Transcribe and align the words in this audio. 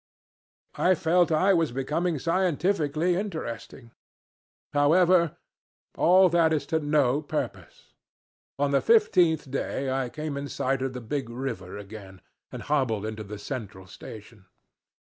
I 0.79 0.95
felt 0.95 1.31
I 1.31 1.53
was 1.53 1.71
becoming 1.71 2.17
scientifically 2.17 3.15
interesting. 3.15 3.91
However, 4.73 5.37
all 5.95 6.27
that 6.29 6.51
is 6.51 6.65
to 6.73 6.79
no 6.79 7.21
purpose. 7.21 7.93
On 8.57 8.71
the 8.71 8.81
fifteenth 8.81 9.51
day 9.51 9.91
I 9.91 10.09
came 10.09 10.37
in 10.37 10.47
sight 10.47 10.81
of 10.81 10.93
the 10.93 11.01
big 11.01 11.29
river 11.29 11.77
again, 11.77 12.23
and 12.51 12.63
hobbled 12.63 13.05
into 13.05 13.23
the 13.23 13.37
Central 13.37 13.85
Station. 13.85 14.47